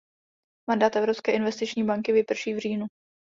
Mandát 0.69 0.95
Evropské 0.95 1.31
investiční 1.35 1.83
banky 1.83 2.11
vyprší 2.13 2.53
v 2.53 2.59
říjnu. 2.59 2.87